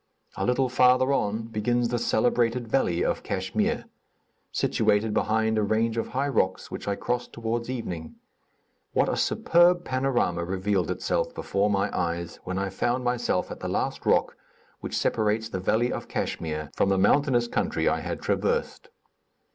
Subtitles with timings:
[0.35, 3.85] A little farther on begins the celebrated valley of Kachmyr,
[4.51, 8.15] situated behind a range of high rocks which I crossed toward evening.
[8.93, 13.69] What a superb panorama revealed itself before my eyes, when I found myself at the
[13.69, 14.35] last rock
[14.79, 18.89] which separates the valley of Kachmyr from the mountainous country I had traversed.